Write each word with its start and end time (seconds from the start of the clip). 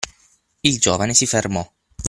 Il 0.61 0.79
giovane 0.79 1.13
si 1.13 1.27
fermò. 1.27 1.63